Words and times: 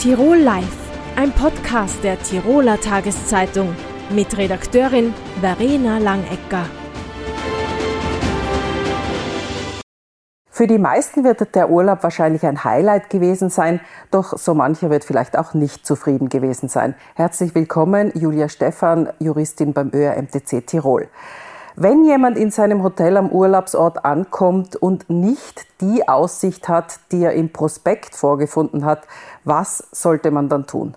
Tirol 0.00 0.38
Live, 0.38 0.64
ein 1.16 1.30
Podcast 1.30 2.02
der 2.02 2.18
Tiroler 2.18 2.80
Tageszeitung 2.80 3.76
mit 4.08 4.34
Redakteurin 4.38 5.12
Verena 5.42 5.98
Langecker. 5.98 6.64
Für 10.48 10.66
die 10.66 10.78
meisten 10.78 11.22
wird 11.22 11.54
der 11.54 11.68
Urlaub 11.68 12.02
wahrscheinlich 12.02 12.46
ein 12.46 12.64
Highlight 12.64 13.10
gewesen 13.10 13.50
sein, 13.50 13.80
doch 14.10 14.38
so 14.38 14.54
mancher 14.54 14.88
wird 14.88 15.04
vielleicht 15.04 15.36
auch 15.36 15.52
nicht 15.52 15.84
zufrieden 15.84 16.30
gewesen 16.30 16.70
sein. 16.70 16.94
Herzlich 17.14 17.54
willkommen, 17.54 18.10
Julia 18.14 18.48
Stephan, 18.48 19.10
Juristin 19.18 19.74
beim 19.74 19.90
ÖRMTC 19.92 20.66
Tirol. 20.66 21.10
Wenn 21.76 22.04
jemand 22.04 22.36
in 22.36 22.50
seinem 22.50 22.82
Hotel 22.82 23.16
am 23.16 23.30
Urlaubsort 23.30 24.04
ankommt 24.04 24.76
und 24.76 25.08
nicht 25.08 25.66
die 25.80 26.08
Aussicht 26.08 26.68
hat, 26.68 27.00
die 27.12 27.22
er 27.22 27.32
im 27.34 27.52
Prospekt 27.52 28.14
vorgefunden 28.14 28.84
hat, 28.84 29.06
was 29.44 29.88
sollte 29.92 30.30
man 30.30 30.48
dann 30.48 30.66
tun? 30.66 30.96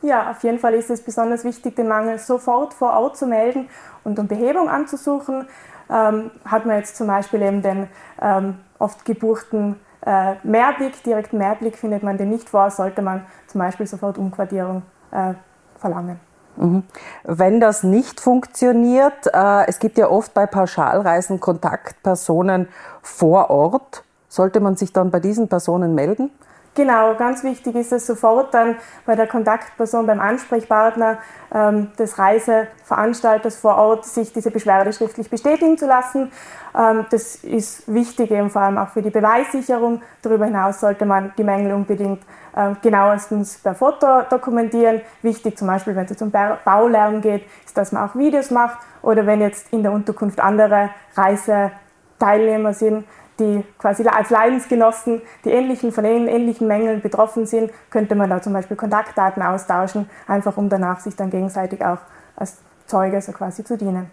Ja, 0.00 0.30
auf 0.30 0.42
jeden 0.44 0.58
Fall 0.58 0.74
ist 0.74 0.90
es 0.90 1.02
besonders 1.02 1.44
wichtig, 1.44 1.76
den 1.76 1.88
Mangel 1.88 2.18
sofort 2.18 2.72
vor 2.72 2.92
Ort 2.92 3.16
zu 3.16 3.26
melden 3.26 3.68
und 4.04 4.18
um 4.18 4.28
Behebung 4.28 4.68
anzusuchen. 4.68 5.46
Ähm, 5.90 6.30
hat 6.44 6.66
man 6.66 6.76
jetzt 6.76 6.96
zum 6.96 7.06
Beispiel 7.06 7.42
eben 7.42 7.62
den 7.62 7.88
ähm, 8.20 8.58
oft 8.78 9.04
gebuchten 9.04 9.76
äh, 10.06 10.34
Mehrblick, 10.42 11.02
direkten 11.02 11.38
Mehrblick 11.38 11.76
findet 11.76 12.02
man 12.02 12.16
den 12.16 12.30
nicht 12.30 12.48
vor, 12.48 12.70
sollte 12.70 13.02
man 13.02 13.26
zum 13.46 13.58
Beispiel 13.60 13.86
sofort 13.86 14.18
Umquartierung 14.18 14.82
äh, 15.10 15.34
verlangen. 15.76 16.20
Mhm. 16.58 16.82
Wenn 17.24 17.60
das 17.60 17.84
nicht 17.84 18.20
funktioniert, 18.20 19.26
äh, 19.32 19.66
es 19.66 19.78
gibt 19.78 19.96
ja 19.96 20.08
oft 20.10 20.34
bei 20.34 20.46
Pauschalreisen 20.46 21.40
Kontaktpersonen 21.40 22.68
vor 23.02 23.50
Ort, 23.50 24.02
sollte 24.28 24.60
man 24.60 24.76
sich 24.76 24.92
dann 24.92 25.10
bei 25.10 25.20
diesen 25.20 25.48
Personen 25.48 25.94
melden? 25.94 26.30
Genau, 26.78 27.16
ganz 27.16 27.42
wichtig 27.42 27.74
ist 27.74 27.90
es 27.90 28.06
sofort 28.06 28.54
dann 28.54 28.76
bei 29.04 29.16
der 29.16 29.26
Kontaktperson, 29.26 30.06
beim 30.06 30.20
Ansprechpartner 30.20 31.18
ähm, 31.52 31.90
des 31.98 32.20
Reiseveranstalters 32.20 33.56
vor 33.56 33.74
Ort, 33.74 34.06
sich 34.06 34.32
diese 34.32 34.52
Beschwerde 34.52 34.92
schriftlich 34.92 35.28
bestätigen 35.28 35.76
zu 35.76 35.88
lassen. 35.88 36.30
Ähm, 36.78 37.04
das 37.10 37.34
ist 37.34 37.92
wichtig 37.92 38.30
eben 38.30 38.48
vor 38.48 38.62
allem 38.62 38.78
auch 38.78 38.90
für 38.90 39.02
die 39.02 39.10
Beweissicherung. 39.10 40.02
Darüber 40.22 40.44
hinaus 40.44 40.78
sollte 40.78 41.04
man 41.04 41.32
die 41.36 41.42
Mängel 41.42 41.72
unbedingt 41.72 42.22
äh, 42.54 42.74
genauestens 42.80 43.58
per 43.58 43.74
Foto 43.74 44.22
dokumentieren. 44.30 45.00
Wichtig 45.22 45.58
zum 45.58 45.66
Beispiel, 45.66 45.96
wenn 45.96 46.06
es 46.06 46.22
um 46.22 46.30
Baulärm 46.30 47.20
geht, 47.20 47.42
ist, 47.66 47.76
dass 47.76 47.90
man 47.90 48.08
auch 48.08 48.14
Videos 48.14 48.52
macht 48.52 48.78
oder 49.02 49.26
wenn 49.26 49.40
jetzt 49.40 49.72
in 49.72 49.82
der 49.82 49.90
Unterkunft 49.90 50.38
andere 50.38 50.90
Reiseteilnehmer 51.16 52.72
sind, 52.72 53.04
die 53.38 53.64
quasi 53.78 54.06
als 54.06 54.30
Leidensgenossen, 54.30 55.22
die 55.44 55.50
ähnlichen, 55.50 55.92
von 55.92 56.04
ähnlichen 56.04 56.66
Mängeln 56.66 57.00
betroffen 57.00 57.46
sind, 57.46 57.70
könnte 57.90 58.14
man 58.14 58.30
da 58.30 58.42
zum 58.42 58.52
Beispiel 58.52 58.76
Kontaktdaten 58.76 59.42
austauschen, 59.42 60.08
einfach 60.26 60.56
um 60.56 60.68
danach 60.68 61.00
sich 61.00 61.16
dann 61.16 61.30
gegenseitig 61.30 61.84
auch 61.84 61.98
als 62.36 62.58
Zeuge 62.86 63.20
so 63.20 63.32
quasi 63.32 63.64
zu 63.64 63.76
dienen. 63.76 64.10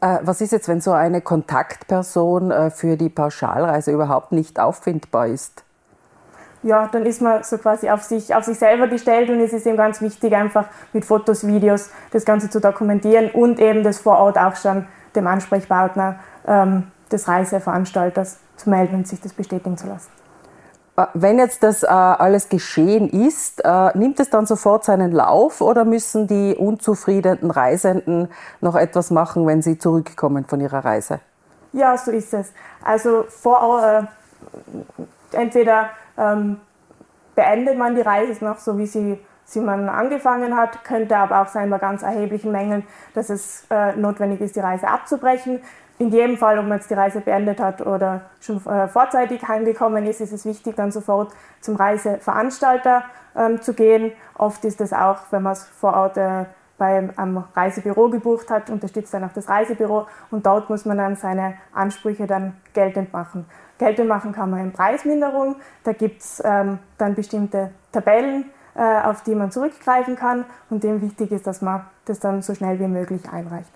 Äh, 0.00 0.18
was 0.22 0.40
ist 0.40 0.52
jetzt, 0.52 0.68
wenn 0.68 0.80
so 0.80 0.92
eine 0.92 1.20
Kontaktperson 1.20 2.50
äh, 2.50 2.70
für 2.70 2.96
die 2.96 3.08
Pauschalreise 3.08 3.92
überhaupt 3.92 4.32
nicht 4.32 4.58
auffindbar 4.58 5.28
ist? 5.28 5.64
Ja, 6.64 6.88
dann 6.88 7.06
ist 7.06 7.20
man 7.20 7.42
so 7.42 7.58
quasi 7.58 7.90
auf 7.90 8.02
sich, 8.02 8.34
auf 8.34 8.44
sich 8.44 8.58
selber 8.58 8.86
gestellt 8.86 9.30
und 9.30 9.40
es 9.40 9.52
ist 9.52 9.66
eben 9.66 9.76
ganz 9.76 10.00
wichtig, 10.00 10.34
einfach 10.34 10.66
mit 10.92 11.04
Fotos, 11.04 11.46
Videos 11.46 11.90
das 12.12 12.24
Ganze 12.24 12.50
zu 12.50 12.60
dokumentieren 12.60 13.30
und 13.30 13.58
eben 13.58 13.82
das 13.82 13.98
vor 13.98 14.18
Ort 14.18 14.38
auch 14.38 14.54
schon 14.54 14.86
dem 15.16 15.26
Ansprechpartner 15.26 16.20
ähm, 16.46 16.84
des 17.12 17.28
Reiseveranstalters 17.28 18.38
zu 18.56 18.70
melden 18.70 18.96
und 18.96 19.08
sich 19.08 19.20
das 19.20 19.32
bestätigen 19.32 19.76
zu 19.76 19.86
lassen. 19.86 20.10
Äh, 20.96 21.06
wenn 21.14 21.38
jetzt 21.38 21.62
das 21.62 21.82
äh, 21.82 21.86
alles 21.86 22.48
geschehen 22.48 23.08
ist, 23.08 23.64
äh, 23.64 23.96
nimmt 23.96 24.20
es 24.20 24.30
dann 24.30 24.46
sofort 24.46 24.84
seinen 24.84 25.12
Lauf 25.12 25.60
oder 25.60 25.84
müssen 25.84 26.26
die 26.26 26.54
unzufriedenen 26.54 27.50
Reisenden 27.50 28.28
noch 28.60 28.76
etwas 28.76 29.10
machen, 29.10 29.46
wenn 29.46 29.62
sie 29.62 29.78
zurückkommen 29.78 30.44
von 30.44 30.60
ihrer 30.60 30.84
Reise? 30.84 31.20
Ja, 31.72 31.96
so 31.96 32.10
ist 32.10 32.34
es. 32.34 32.52
Also 32.84 33.24
vor, 33.28 33.82
äh, 33.82 34.02
entweder 35.36 35.90
ähm, 36.18 36.60
beendet 37.34 37.78
man 37.78 37.94
die 37.94 38.02
Reise 38.02 38.44
noch 38.44 38.58
so, 38.58 38.76
wie 38.76 38.86
sie, 38.86 39.18
sie 39.44 39.60
man 39.60 39.88
angefangen 39.88 40.54
hat, 40.54 40.84
könnte 40.84 41.16
aber 41.16 41.40
auch 41.40 41.48
sein 41.48 41.70
bei 41.70 41.78
ganz 41.78 42.02
erheblichen 42.02 42.52
Mängeln, 42.52 42.84
dass 43.14 43.30
es 43.30 43.64
äh, 43.70 43.96
notwendig 43.96 44.42
ist, 44.42 44.56
die 44.56 44.60
Reise 44.60 44.86
abzubrechen 44.88 45.60
in 46.02 46.10
jedem 46.10 46.36
Fall, 46.36 46.58
ob 46.58 46.66
man 46.66 46.78
jetzt 46.78 46.90
die 46.90 46.94
Reise 46.94 47.20
beendet 47.20 47.60
hat 47.60 47.80
oder 47.86 48.22
schon 48.40 48.56
äh, 48.66 48.88
vorzeitig 48.88 49.46
heimgekommen 49.46 50.04
ist, 50.06 50.20
ist 50.20 50.32
es 50.32 50.44
wichtig, 50.44 50.74
dann 50.74 50.90
sofort 50.90 51.32
zum 51.60 51.76
Reiseveranstalter 51.76 53.04
ähm, 53.36 53.62
zu 53.62 53.72
gehen. 53.72 54.12
Oft 54.36 54.64
ist 54.64 54.80
es 54.80 54.92
auch, 54.92 55.18
wenn 55.30 55.42
man 55.42 55.52
es 55.52 55.64
vor 55.64 55.94
Ort 55.94 56.16
äh, 56.16 56.44
beim 56.76 57.44
Reisebüro 57.54 58.08
gebucht 58.08 58.50
hat, 58.50 58.68
unterstützt 58.68 59.14
dann 59.14 59.22
auch 59.22 59.32
das 59.32 59.48
Reisebüro 59.48 60.08
und 60.32 60.44
dort 60.44 60.68
muss 60.68 60.84
man 60.84 60.98
dann 60.98 61.14
seine 61.14 61.54
Ansprüche 61.72 62.26
dann 62.26 62.56
geltend 62.74 63.12
machen. 63.12 63.46
Geltend 63.78 64.08
machen 64.08 64.32
kann 64.32 64.50
man 64.50 64.60
in 64.60 64.72
Preisminderung, 64.72 65.56
da 65.84 65.92
gibt 65.92 66.22
es 66.22 66.42
ähm, 66.44 66.80
dann 66.98 67.14
bestimmte 67.14 67.70
Tabellen, 67.92 68.46
äh, 68.74 69.02
auf 69.02 69.22
die 69.22 69.36
man 69.36 69.52
zurückgreifen 69.52 70.16
kann 70.16 70.44
und 70.70 70.82
dem 70.82 71.00
wichtig 71.00 71.30
ist, 71.30 71.46
dass 71.46 71.62
man 71.62 71.84
das 72.06 72.18
dann 72.18 72.42
so 72.42 72.54
schnell 72.54 72.80
wie 72.80 72.88
möglich 72.88 73.22
einreicht. 73.30 73.70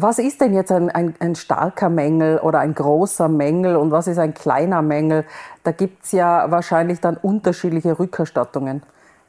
Was 0.00 0.20
ist 0.20 0.40
denn 0.40 0.54
jetzt 0.54 0.70
ein, 0.70 0.90
ein, 0.90 1.16
ein, 1.18 1.34
starker 1.34 1.88
Mängel 1.88 2.38
oder 2.38 2.60
ein 2.60 2.72
großer 2.72 3.26
Mängel 3.26 3.74
und 3.74 3.90
was 3.90 4.06
ist 4.06 4.18
ein 4.18 4.32
kleiner 4.32 4.80
Mängel? 4.80 5.24
Da 5.64 5.72
gibt 5.72 6.04
es 6.04 6.12
ja 6.12 6.48
wahrscheinlich 6.52 7.00
dann 7.00 7.16
unterschiedliche 7.16 7.98
Rückerstattungen. 7.98 8.84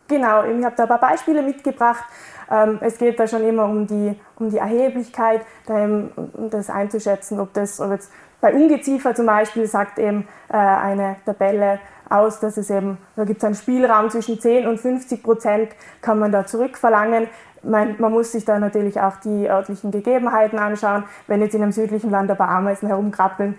Genau, 0.08 0.44
ich 0.44 0.64
habe 0.64 0.76
da 0.76 0.84
ein 0.84 0.90
paar 0.90 1.00
Beispiele 1.00 1.42
mitgebracht. 1.42 2.04
Ähm, 2.52 2.78
es 2.82 3.00
geht 3.00 3.20
da 3.20 3.26
schon 3.26 3.44
immer 3.44 3.66
um 3.66 3.88
die, 3.88 4.16
um 4.38 4.52
die 4.52 4.60
Erheblichkeit, 4.60 5.42
um 5.66 6.12
das 6.52 6.70
einzuschätzen, 6.70 7.40
ob 7.40 7.52
das 7.54 7.82
ob 7.82 7.90
jetzt 7.90 8.12
bei 8.40 8.54
Ungeziefer 8.54 9.16
zum 9.16 9.26
Beispiel 9.26 9.66
sagt 9.66 9.98
eben 9.98 10.28
äh, 10.50 10.56
eine 10.56 11.16
Tabelle 11.26 11.80
aus, 12.10 12.40
dass 12.40 12.58
es 12.58 12.70
eben, 12.70 12.98
da 13.16 13.24
gibt 13.24 13.40
es 13.40 13.44
einen 13.44 13.56
Spielraum 13.56 14.10
zwischen 14.10 14.40
10 14.40 14.68
und 14.68 14.80
50 14.80 15.24
Prozent, 15.24 15.70
kann 16.02 16.20
man 16.20 16.32
da 16.32 16.46
zurückverlangen. 16.46 17.28
Man, 17.64 17.96
man, 18.00 18.12
muss 18.12 18.32
sich 18.32 18.46
da 18.46 18.58
natürlich 18.60 19.00
auch 19.02 19.18
die 19.18 19.50
örtlichen 19.50 19.92
Gegebenheiten 19.92 20.60
anschauen. 20.60 21.04
Wenn 21.28 21.42
jetzt 21.42 21.56
in 21.56 21.62
einem 21.62 21.72
südlichen 21.72 22.10
Land 22.10 22.32
ein 22.32 22.38
paar 22.38 22.50
Ameisen 22.50 22.88
herumkrabbeln, 22.88 23.56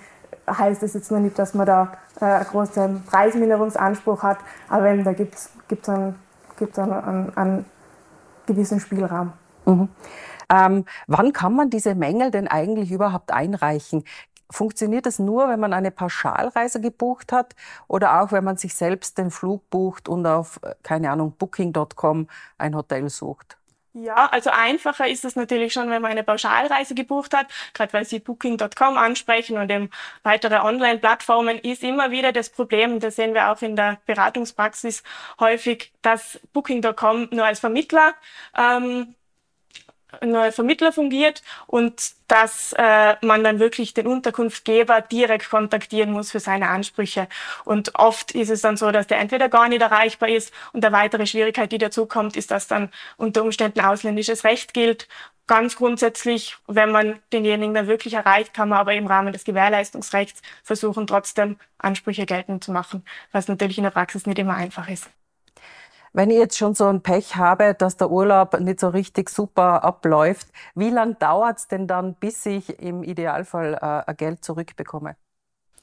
heißt 0.48 0.82
das 0.82 0.94
jetzt 0.94 1.10
nur 1.10 1.20
nicht, 1.20 1.38
dass 1.38 1.54
man 1.54 1.66
da 1.66 1.92
äh, 2.20 2.24
einen 2.24 2.44
großen 2.46 3.04
Preisminderungsanspruch 3.04 4.22
hat, 4.22 4.38
aber 4.68 4.90
eben, 4.90 5.04
da 5.04 5.12
gibt 5.12 5.34
es 5.34 5.88
einen, 5.88 6.14
einen, 6.76 6.92
einen, 6.92 7.36
einen 7.36 7.64
gewissen 8.46 8.80
Spielraum. 8.80 9.32
Mhm. 9.66 9.88
Ähm, 10.52 10.84
wann 11.06 11.32
kann 11.32 11.54
man 11.54 11.70
diese 11.70 11.94
Mängel 11.94 12.30
denn 12.30 12.48
eigentlich 12.48 12.90
überhaupt 12.90 13.32
einreichen? 13.32 14.04
Funktioniert 14.50 15.06
das 15.06 15.20
nur, 15.20 15.48
wenn 15.48 15.60
man 15.60 15.72
eine 15.72 15.92
Pauschalreise 15.92 16.80
gebucht 16.80 17.32
hat 17.32 17.54
oder 17.86 18.20
auch, 18.20 18.32
wenn 18.32 18.42
man 18.42 18.56
sich 18.56 18.74
selbst 18.74 19.16
den 19.16 19.30
Flug 19.30 19.70
bucht 19.70 20.08
und 20.08 20.26
auf, 20.26 20.58
äh, 20.62 20.74
keine 20.82 21.10
Ahnung, 21.10 21.34
booking.com 21.38 22.26
ein 22.58 22.74
Hotel 22.74 23.08
sucht? 23.08 23.59
Ja, 23.92 24.26
also 24.26 24.50
einfacher 24.50 25.08
ist 25.08 25.24
es 25.24 25.34
natürlich 25.34 25.72
schon, 25.72 25.90
wenn 25.90 26.00
man 26.00 26.12
eine 26.12 26.22
Pauschalreise 26.22 26.94
gebucht 26.94 27.34
hat, 27.34 27.48
gerade 27.74 27.92
weil 27.92 28.04
Sie 28.04 28.20
Booking.com 28.20 28.96
ansprechen 28.96 29.58
und 29.58 29.68
eben 29.68 29.90
weitere 30.22 30.60
Online-Plattformen, 30.60 31.58
ist 31.58 31.82
immer 31.82 32.12
wieder 32.12 32.30
das 32.30 32.50
Problem, 32.50 33.00
das 33.00 33.16
sehen 33.16 33.34
wir 33.34 33.50
auch 33.50 33.60
in 33.62 33.74
der 33.74 33.98
Beratungspraxis 34.06 35.02
häufig, 35.40 35.92
dass 36.02 36.38
Booking.com 36.52 37.30
nur 37.32 37.44
als 37.44 37.58
Vermittler 37.58 38.14
ähm, 38.56 39.16
neuer 40.22 40.52
Vermittler 40.52 40.92
fungiert 40.92 41.42
und 41.66 42.12
dass 42.28 42.72
äh, 42.78 43.16
man 43.22 43.42
dann 43.42 43.58
wirklich 43.58 43.94
den 43.94 44.06
Unterkunftgeber 44.06 45.00
direkt 45.00 45.50
kontaktieren 45.50 46.12
muss 46.12 46.30
für 46.30 46.40
seine 46.40 46.68
Ansprüche. 46.68 47.28
Und 47.64 47.94
oft 47.96 48.32
ist 48.32 48.50
es 48.50 48.60
dann 48.60 48.76
so, 48.76 48.90
dass 48.90 49.06
der 49.06 49.18
entweder 49.18 49.48
gar 49.48 49.68
nicht 49.68 49.82
erreichbar 49.82 50.28
ist 50.28 50.52
und 50.72 50.84
eine 50.84 50.94
weitere 50.94 51.26
Schwierigkeit, 51.26 51.72
die 51.72 51.78
dazu 51.78 52.06
kommt, 52.06 52.36
ist, 52.36 52.50
dass 52.50 52.68
dann 52.68 52.90
unter 53.16 53.42
Umständen 53.42 53.80
ausländisches 53.80 54.44
Recht 54.44 54.74
gilt. 54.74 55.08
Ganz 55.46 55.74
grundsätzlich, 55.74 56.56
wenn 56.68 56.92
man 56.92 57.18
denjenigen 57.32 57.74
dann 57.74 57.88
wirklich 57.88 58.14
erreicht, 58.14 58.54
kann 58.54 58.68
man 58.68 58.78
aber 58.78 58.94
im 58.94 59.08
Rahmen 59.08 59.32
des 59.32 59.42
Gewährleistungsrechts 59.42 60.42
versuchen, 60.62 61.08
trotzdem 61.08 61.56
Ansprüche 61.78 62.24
geltend 62.26 62.62
zu 62.62 62.70
machen, 62.70 63.04
was 63.32 63.48
natürlich 63.48 63.78
in 63.78 63.84
der 63.84 63.90
Praxis 63.90 64.26
nicht 64.26 64.38
immer 64.38 64.54
einfach 64.54 64.88
ist. 64.88 65.10
Wenn 66.12 66.30
ich 66.30 66.38
jetzt 66.38 66.58
schon 66.58 66.74
so 66.74 66.86
ein 66.86 67.02
Pech 67.02 67.36
habe, 67.36 67.74
dass 67.74 67.96
der 67.96 68.10
Urlaub 68.10 68.58
nicht 68.58 68.80
so 68.80 68.88
richtig 68.88 69.30
super 69.30 69.84
abläuft, 69.84 70.48
wie 70.74 70.90
lange 70.90 71.14
dauert 71.14 71.58
es 71.58 71.68
denn 71.68 71.86
dann, 71.86 72.14
bis 72.14 72.44
ich 72.46 72.80
im 72.80 73.04
Idealfall 73.04 74.04
äh, 74.06 74.14
Geld 74.14 74.44
zurückbekomme? 74.44 75.16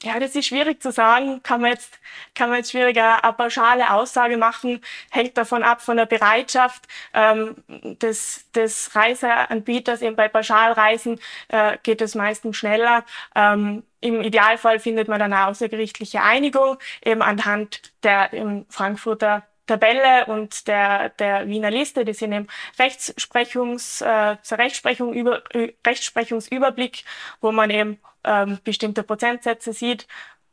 Ja, 0.04 0.20
das 0.20 0.36
ist 0.36 0.46
schwierig 0.46 0.82
zu 0.82 0.92
sagen. 0.92 1.42
Kann 1.42 1.62
man 1.62 1.72
jetzt, 1.72 2.00
kann 2.36 2.50
man 2.50 2.60
jetzt 2.60 2.72
schwieriger 2.72 3.24
eine 3.24 3.34
pauschale 3.34 3.92
Aussage 3.92 4.38
machen. 4.38 4.82
Hängt 5.10 5.38
davon 5.38 5.64
ab 5.64 5.82
von 5.82 5.98
der 5.98 6.06
Bereitschaft 6.06 6.88
ähm, 7.14 7.56
des, 7.68 8.46
des 8.52 8.96
Reiseanbieters. 8.96 10.04
Eben 10.04 10.16
bei 10.16 10.28
Pauschalreisen 10.28 11.20
äh, 11.48 11.78
geht 11.82 12.02
es 12.02 12.14
meistens 12.14 12.58
schneller. 12.58 13.06
Ähm, 13.34 13.84
Im 14.00 14.22
Idealfall 14.22 14.80
findet 14.80 15.08
man 15.08 15.20
dann 15.20 15.34
eine 15.34 15.48
außergerichtliche 15.48 16.22
Einigung 16.22 16.78
eben 17.04 17.24
anhand 17.24 17.92
der 18.04 18.34
im 18.34 18.68
Frankfurter 18.70 19.44
Tabelle 19.68 20.26
und 20.28 20.68
der, 20.68 21.10
der 21.10 21.48
Wiener 21.48 21.72
Liste, 21.72 22.06
die 22.06 22.14
sind 22.14 22.32
im 22.32 22.48
Rechtsprechungs, 22.80 24.02
äh, 24.02 24.38
zur 24.42 24.58
Rechtsprechung 24.58 25.14
über, 25.14 25.44
Rechtsprechungsüberblick, 25.86 27.04
wo 27.42 27.52
man 27.52 27.70
eben 27.70 28.00
ähm, 28.24 28.60
bestimmte 28.64 29.04
Prozentsätze 29.04 29.74
sieht. 29.74 30.08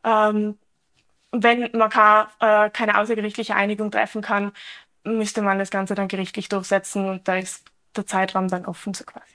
Ähm, 0.05 0.59
wenn 1.33 1.71
man 1.73 1.91
kann, 1.91 2.29
äh, 2.41 2.71
keine 2.71 2.99
außergerichtliche 2.99 3.55
Einigung 3.57 3.91
treffen 3.91 4.23
kann, 4.23 4.53
müsste 5.05 5.43
man 5.43 5.59
das 5.59 5.71
Ganze 5.71 5.95
dann 5.95 6.09
gerichtlich 6.09 6.49
durchsetzen 6.49 7.09
und 7.09 7.29
da 7.29 7.37
ist 7.37 7.65
der 7.97 8.07
Zeitraum 8.07 8.49
dann 8.49 8.67
offen 8.67 8.95
so 8.95 9.05
quasi. 9.05 9.35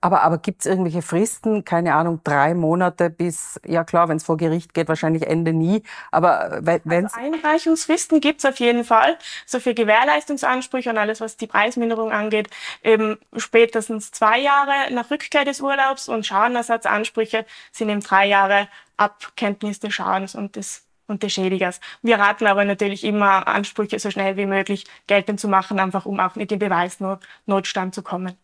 Aber, 0.00 0.22
aber 0.22 0.38
gibt 0.38 0.60
es 0.60 0.66
irgendwelche 0.66 1.02
Fristen, 1.02 1.64
keine 1.64 1.94
Ahnung, 1.94 2.20
drei 2.24 2.54
Monate 2.54 3.10
bis, 3.10 3.60
ja 3.66 3.84
klar, 3.84 4.08
wenn 4.08 4.16
es 4.16 4.24
vor 4.24 4.36
Gericht 4.36 4.74
geht, 4.74 4.88
wahrscheinlich 4.88 5.26
Ende 5.26 5.52
nie, 5.52 5.82
aber 6.12 6.60
wenn 6.62 7.06
also 7.06 7.16
Einreichungsfristen 7.16 8.20
gibt 8.20 8.40
es 8.40 8.44
auf 8.44 8.58
jeden 8.60 8.84
Fall, 8.84 9.18
so 9.46 9.60
für 9.60 9.74
Gewährleistungsansprüche 9.74 10.90
und 10.90 10.98
alles, 10.98 11.20
was 11.20 11.36
die 11.36 11.46
Preisminderung 11.46 12.12
angeht, 12.12 12.48
eben 12.82 13.18
spätestens 13.36 14.12
zwei 14.12 14.38
Jahre 14.40 14.92
nach 14.92 15.10
Rückkehr 15.10 15.44
des 15.44 15.60
Urlaubs 15.60 16.08
und 16.08 16.26
Schadenersatzansprüche 16.26 17.44
sind 17.72 17.88
eben 17.88 18.00
drei 18.00 18.26
Jahre 18.26 18.68
ab 18.96 19.32
Kenntnis 19.36 19.80
des 19.80 19.94
Schadens 19.94 20.34
und 20.34 20.56
des 20.56 20.84
und 21.08 21.22
des 21.22 21.32
Schädigers. 21.32 21.80
Wir 22.02 22.18
raten 22.18 22.46
aber 22.46 22.64
natürlich 22.64 23.02
immer, 23.02 23.48
Ansprüche 23.48 23.98
so 23.98 24.10
schnell 24.10 24.36
wie 24.36 24.46
möglich 24.46 24.84
geltend 25.06 25.40
zu 25.40 25.48
machen, 25.48 25.80
einfach 25.80 26.06
um 26.06 26.20
auch 26.20 26.36
nicht 26.36 26.52
in 26.52 26.58
Beweisnotstand 26.58 27.94
zu 27.94 28.02
kommen. 28.02 28.36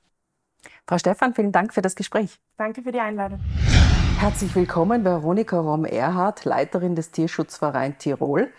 Frau 0.86 0.98
Stephan, 0.98 1.32
vielen 1.32 1.50
Dank 1.50 1.72
für 1.72 1.81
das 1.81 1.94
Gespräch. 1.94 2.38
Danke 2.58 2.82
für 2.82 2.92
die 2.92 3.00
Einladung. 3.00 3.40
Herzlich 4.19 4.54
willkommen, 4.54 5.02
Veronika 5.02 5.58
Rom-Erhardt, 5.58 6.44
Leiterin 6.44 6.94
des 6.94 7.10
Tierschutzvereins 7.10 7.96
Tirol. 7.98 8.52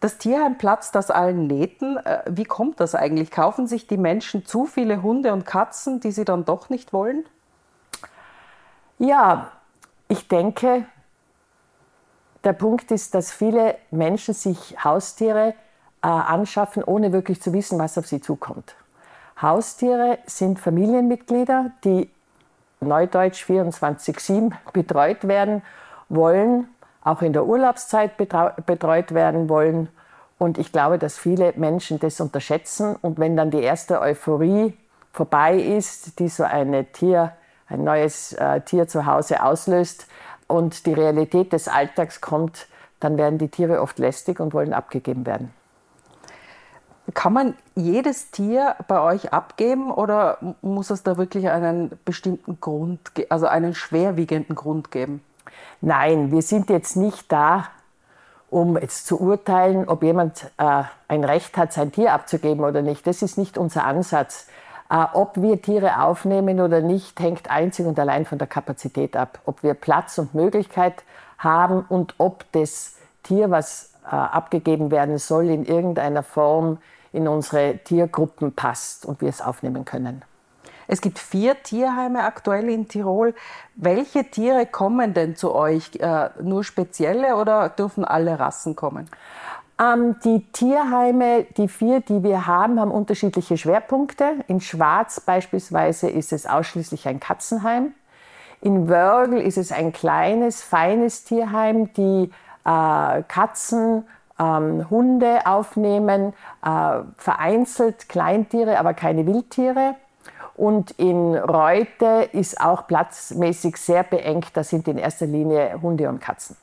Das 0.00 0.16
Tierheim 0.16 0.56
platzt 0.56 0.96
aus 0.96 1.10
allen 1.10 1.46
Nähten. 1.46 1.98
Äh, 1.98 2.22
wie 2.28 2.44
kommt 2.44 2.80
das 2.80 2.94
eigentlich? 2.94 3.30
Kaufen 3.30 3.66
sich 3.66 3.86
die 3.86 3.98
Menschen 3.98 4.46
zu 4.46 4.64
viele 4.64 5.02
Hunde 5.02 5.34
und 5.34 5.44
Katzen, 5.44 6.00
die 6.00 6.12
sie 6.12 6.24
dann 6.24 6.46
doch 6.46 6.70
nicht 6.70 6.94
wollen? 6.94 7.24
Ja, 8.98 9.52
ich 10.08 10.28
denke, 10.28 10.86
der 12.44 12.54
Punkt 12.54 12.90
ist, 12.90 13.14
dass 13.14 13.32
viele 13.32 13.76
Menschen 13.90 14.32
sich 14.32 14.82
Haustiere 14.82 15.54
äh, 16.02 16.08
anschaffen, 16.08 16.82
ohne 16.82 17.12
wirklich 17.12 17.42
zu 17.42 17.52
wissen, 17.52 17.78
was 17.78 17.98
auf 17.98 18.06
sie 18.06 18.22
zukommt. 18.22 18.76
Haustiere 19.40 20.18
sind 20.26 20.58
Familienmitglieder, 20.58 21.72
die 21.84 22.10
neudeutsch 22.80 23.44
24-7 23.44 24.52
betreut 24.72 25.28
werden 25.28 25.62
wollen, 26.08 26.68
auch 27.02 27.22
in 27.22 27.32
der 27.32 27.44
Urlaubszeit 27.44 28.16
betreut 28.16 29.14
werden 29.14 29.48
wollen. 29.48 29.88
Und 30.38 30.58
ich 30.58 30.72
glaube, 30.72 30.98
dass 30.98 31.18
viele 31.18 31.52
Menschen 31.56 31.98
das 31.98 32.20
unterschätzen. 32.20 32.96
Und 33.00 33.18
wenn 33.18 33.36
dann 33.36 33.50
die 33.50 33.62
erste 33.62 34.00
Euphorie 34.00 34.74
vorbei 35.12 35.56
ist, 35.56 36.18
die 36.18 36.28
so 36.28 36.44
eine 36.44 36.86
Tier, 36.92 37.32
ein 37.68 37.84
neues 37.84 38.32
äh, 38.34 38.60
Tier 38.60 38.88
zu 38.88 39.06
Hause 39.06 39.42
auslöst 39.42 40.06
und 40.46 40.86
die 40.86 40.92
Realität 40.92 41.52
des 41.52 41.68
Alltags 41.68 42.20
kommt, 42.20 42.68
dann 43.00 43.18
werden 43.18 43.38
die 43.38 43.48
Tiere 43.48 43.80
oft 43.80 43.98
lästig 43.98 44.40
und 44.40 44.54
wollen 44.54 44.72
abgegeben 44.72 45.26
werden. 45.26 45.52
Kann 47.14 47.32
man 47.32 47.54
jedes 47.74 48.30
Tier 48.30 48.74
bei 48.88 49.00
euch 49.00 49.32
abgeben 49.32 49.92
oder 49.92 50.38
muss 50.60 50.90
es 50.90 51.02
da 51.02 51.16
wirklich 51.16 51.48
einen 51.48 51.92
bestimmten 52.04 52.60
Grund, 52.60 53.00
also 53.28 53.46
einen 53.46 53.74
schwerwiegenden 53.74 54.56
Grund 54.56 54.90
geben? 54.90 55.22
Nein, 55.80 56.32
wir 56.32 56.42
sind 56.42 56.68
jetzt 56.68 56.96
nicht 56.96 57.30
da, 57.30 57.68
um 58.50 58.76
jetzt 58.76 59.06
zu 59.06 59.20
urteilen, 59.20 59.88
ob 59.88 60.02
jemand 60.02 60.50
äh, 60.58 60.82
ein 61.08 61.24
Recht 61.24 61.56
hat, 61.56 61.72
sein 61.72 61.92
Tier 61.92 62.12
abzugeben 62.12 62.64
oder 62.64 62.82
nicht. 62.82 63.06
Das 63.06 63.22
ist 63.22 63.38
nicht 63.38 63.58
unser 63.58 63.84
Ansatz. 63.84 64.48
Äh, 64.88 65.04
ob 65.12 65.36
wir 65.36 65.60
Tiere 65.60 66.02
aufnehmen 66.02 66.60
oder 66.60 66.80
nicht, 66.80 67.18
hängt 67.20 67.50
einzig 67.50 67.86
und 67.86 67.98
allein 67.98 68.24
von 68.24 68.38
der 68.38 68.46
Kapazität 68.46 69.16
ab. 69.16 69.40
Ob 69.44 69.62
wir 69.62 69.74
Platz 69.74 70.18
und 70.18 70.34
Möglichkeit 70.34 71.04
haben 71.38 71.84
und 71.88 72.14
ob 72.18 72.50
das 72.52 72.94
Tier, 73.22 73.50
was 73.50 73.92
äh, 74.04 74.14
abgegeben 74.14 74.90
werden 74.90 75.18
soll, 75.18 75.46
in 75.46 75.64
irgendeiner 75.64 76.22
Form 76.22 76.78
in 77.16 77.26
unsere 77.26 77.78
Tiergruppen 77.78 78.54
passt 78.54 79.06
und 79.06 79.20
wir 79.20 79.28
es 79.28 79.40
aufnehmen 79.40 79.84
können. 79.84 80.22
Es 80.88 81.00
gibt 81.00 81.18
vier 81.18 81.60
Tierheime 81.62 82.22
aktuell 82.22 82.68
in 82.68 82.86
Tirol. 82.86 83.34
Welche 83.74 84.30
Tiere 84.30 84.66
kommen 84.66 85.14
denn 85.14 85.34
zu 85.34 85.52
euch? 85.52 85.96
Äh, 85.98 86.30
nur 86.42 86.62
spezielle 86.62 87.36
oder 87.36 87.70
dürfen 87.70 88.04
alle 88.04 88.38
Rassen 88.38 88.76
kommen? 88.76 89.10
Ähm, 89.80 90.16
die 90.24 90.44
Tierheime, 90.52 91.46
die 91.56 91.68
vier, 91.68 92.00
die 92.00 92.22
wir 92.22 92.46
haben, 92.46 92.78
haben 92.78 92.92
unterschiedliche 92.92 93.56
Schwerpunkte. 93.56 94.36
In 94.46 94.60
Schwarz 94.60 95.20
beispielsweise 95.20 96.08
ist 96.08 96.32
es 96.32 96.46
ausschließlich 96.46 97.08
ein 97.08 97.18
Katzenheim. 97.18 97.92
In 98.60 98.88
Wörgl 98.88 99.40
ist 99.40 99.58
es 99.58 99.72
ein 99.72 99.92
kleines, 99.92 100.62
feines 100.62 101.24
Tierheim, 101.24 101.92
die 101.94 102.30
äh, 102.64 103.22
Katzen, 103.22 104.04
ähm, 104.38 104.88
Hunde 104.90 105.46
aufnehmen, 105.46 106.32
äh, 106.64 107.00
vereinzelt 107.16 108.08
Kleintiere, 108.08 108.78
aber 108.78 108.94
keine 108.94 109.26
Wildtiere. 109.26 109.94
Und 110.54 110.92
in 110.92 111.36
Reute 111.36 112.28
ist 112.32 112.60
auch 112.60 112.86
platzmäßig 112.86 113.76
sehr 113.76 114.02
beengt. 114.02 114.56
Da 114.56 114.64
sind 114.64 114.88
in 114.88 114.96
erster 114.96 115.26
Linie 115.26 115.80
Hunde 115.82 116.08
und 116.08 116.20
Katzen. 116.20 116.56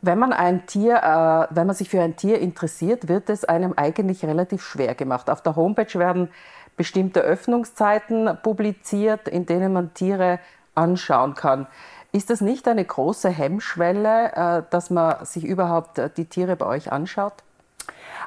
Wenn 0.00 0.18
man 0.18 0.32
ein 0.32 0.66
Tier, 0.66 0.96
äh, 0.96 1.54
wenn 1.54 1.66
man 1.66 1.74
sich 1.74 1.90
für 1.90 2.00
ein 2.00 2.16
Tier 2.16 2.38
interessiert, 2.38 3.08
wird 3.08 3.28
es 3.30 3.44
einem 3.44 3.74
eigentlich 3.76 4.24
relativ 4.24 4.62
schwer 4.62 4.94
gemacht. 4.94 5.28
Auf 5.28 5.42
der 5.42 5.56
Homepage 5.56 5.98
werden 5.98 6.30
bestimmte 6.76 7.20
Öffnungszeiten 7.20 8.38
publiziert, 8.42 9.28
in 9.28 9.44
denen 9.44 9.72
man 9.72 9.92
Tiere 9.94 10.38
anschauen 10.74 11.34
kann. 11.34 11.66
Ist 12.10 12.30
das 12.30 12.40
nicht 12.40 12.66
eine 12.66 12.84
große 12.84 13.28
Hemmschwelle, 13.28 14.32
äh, 14.34 14.62
dass 14.70 14.90
man 14.90 15.24
sich 15.26 15.44
überhaupt 15.44 15.98
äh, 15.98 16.08
die 16.16 16.24
Tiere 16.24 16.56
bei 16.56 16.66
euch 16.66 16.90
anschaut? 16.90 17.34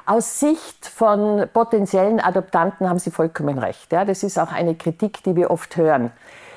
Aus 0.06 0.40
Sicht 0.40 0.86
von 0.86 1.48
potenziellen 1.52 2.20
Adoptanten 2.20 2.88
haben 2.88 2.98
Sie 2.98 3.10
vollkommen 3.10 3.58
recht. 3.58 3.92
Ja, 3.92 4.04
das 4.04 4.22
ist 4.22 4.38
auch 4.38 4.52
eine 4.52 4.74
Kritik, 4.74 5.22
die 5.24 5.36
wir 5.36 5.50
oft 5.50 5.76
hören. 5.76 6.12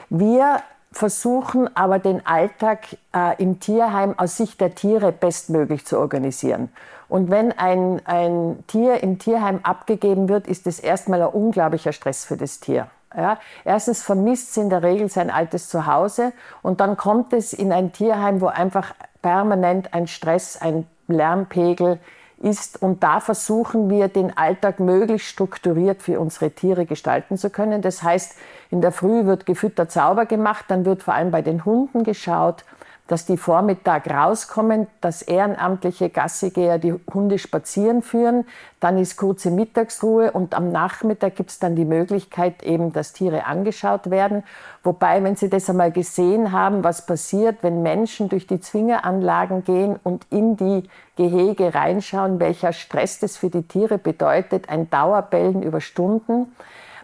Wir 0.10 0.62
versuchen 0.92 1.76
aber 1.76 2.00
den 2.00 2.26
Alltag 2.26 2.86
äh, 3.14 3.42
im 3.42 3.60
Tierheim 3.60 4.18
aus 4.18 4.38
Sicht 4.38 4.62
der 4.62 4.76
Tiere 4.76 5.12
bestmöglich 5.12 5.86
zu 5.86 6.00
organisieren. 6.00 6.70
Und 7.10 7.30
wenn 7.30 7.52
ein, 7.52 8.02
ein 8.06 8.64
Tier 8.68 9.04
im 9.04 9.20
Tierheim 9.20 9.60
abgegeben 9.64 10.30
wird, 10.30 10.48
ist 10.48 10.66
es 10.68 10.80
erstmal 10.80 11.22
ein 11.22 11.30
unglaublicher 11.30 11.92
Stress 11.92 12.24
für 12.24 12.38
das 12.38 12.60
Tier. 12.60 12.88
Ja, 13.18 13.40
erstens 13.64 14.02
vermisst 14.02 14.52
es 14.52 14.58
in 14.58 14.70
der 14.70 14.84
Regel 14.84 15.10
sein 15.10 15.30
altes 15.30 15.70
Zuhause 15.70 16.34
und 16.62 16.82
dann 16.82 16.98
kommt 16.98 17.34
es 17.34 17.54
in 17.54 17.72
ein 17.72 17.94
Tierheim, 17.94 18.42
wo 18.42 18.48
einfach 18.48 18.94
permanent 19.22 19.94
ein 19.94 20.08
Stress, 20.08 20.62
ein 20.62 20.86
Lärmpegel 21.08 22.00
ist. 22.38 22.82
Und 22.82 23.04
da 23.04 23.20
versuchen 23.20 23.90
wir, 23.90 24.08
den 24.08 24.38
Alltag 24.38 24.80
möglichst 24.80 25.28
strukturiert 25.28 26.02
für 26.02 26.20
unsere 26.20 26.52
Tiere 26.52 26.86
gestalten 26.86 27.38
zu 27.38 27.50
können. 27.50 27.82
Das 27.82 28.04
heißt, 28.04 28.36
in 28.70 28.82
der 28.82 28.92
Früh 28.92 29.26
wird 29.26 29.46
gefüttert 29.46 29.92
sauber 29.92 30.26
gemacht, 30.26 30.66
dann 30.68 30.86
wird 30.86 31.04
vor 31.04 31.14
allem 31.14 31.32
bei 31.32 31.42
den 31.42 31.66
Hunden 31.66 32.04
geschaut, 32.04 32.66
dass 33.08 33.26
die 33.26 33.38
Vormittag 33.38 34.10
rauskommen, 34.10 34.88
dass 35.00 35.22
ehrenamtliche 35.22 36.10
Gassigeher 36.10 36.80
die 36.80 36.94
Hunde 37.14 37.38
spazieren 37.38 38.02
führen. 38.02 38.46
Dann 38.80 38.98
ist 38.98 39.16
kurze 39.16 39.52
Mittagsruhe 39.52 40.32
und 40.32 40.56
am 40.56 40.72
Nachmittag 40.72 41.36
gibt 41.36 41.52
es 41.52 41.60
dann 41.60 41.76
die 41.76 41.86
Möglichkeit 41.86 42.64
eben, 42.64 42.94
dass 42.94 43.14
Tiere 43.14 43.46
angeschaut 43.46 44.10
werden. 44.10 44.44
Wobei, 44.84 45.24
wenn 45.24 45.36
Sie 45.36 45.50
das 45.50 45.70
einmal 45.70 45.92
gesehen 45.92 46.52
haben, 46.52 46.84
was 46.84 47.06
passiert, 47.06 47.58
wenn 47.62 47.84
Menschen 47.84 48.28
durch 48.30 48.48
die 48.48 48.60
Zwingeranlagen 48.60 49.64
gehen 49.64 50.00
und 50.04 50.26
in 50.32 50.58
die 50.58 50.90
Gehege 51.16 51.76
reinschauen, 51.76 52.40
welcher 52.40 52.74
Stress 52.74 53.20
das 53.20 53.38
für 53.38 53.52
die 53.52 53.64
Tiere 53.64 54.00
bedeutet, 54.00 54.70
ein 54.70 54.90
Dauerbellen 54.90 55.62
über 55.62 55.80
Stunden, 55.80 56.56